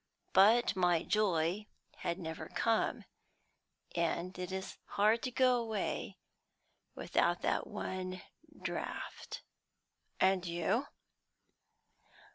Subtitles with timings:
[0.33, 1.67] But my joy
[1.97, 3.05] had never come,
[3.95, 6.17] and it is hard to go away
[6.95, 8.23] without that one
[8.63, 9.43] draught.
[10.19, 10.87] And you!"